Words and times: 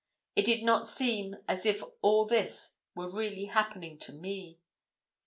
It 0.35 0.45
did 0.45 0.63
not 0.63 0.87
seem 0.87 1.35
as 1.47 1.63
if 1.63 1.83
all 2.01 2.25
this 2.25 2.77
were 2.95 3.07
really 3.13 3.45
happening 3.45 3.99
to 3.99 4.11
me. 4.11 4.57